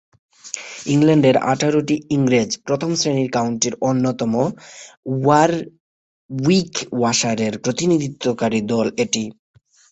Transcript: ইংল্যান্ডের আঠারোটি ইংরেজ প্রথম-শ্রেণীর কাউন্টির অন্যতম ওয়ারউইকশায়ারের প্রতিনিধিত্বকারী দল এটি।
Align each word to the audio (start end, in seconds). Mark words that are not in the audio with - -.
ইংল্যান্ডের 0.85 1.37
আঠারোটি 1.51 1.95
ইংরেজ 2.15 2.49
প্রথম-শ্রেণীর 2.65 3.29
কাউন্টির 3.31 3.73
অন্যতম 3.81 4.33
ওয়ারউইকশায়ারের 5.17 5.93
প্রতিনিধিত্বকারী 7.63 8.59
দল 8.71 8.87
এটি। 9.03 9.23